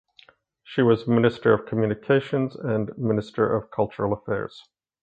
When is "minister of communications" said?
1.07-2.55